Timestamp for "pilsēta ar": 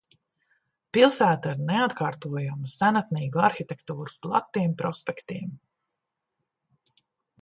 0.97-1.59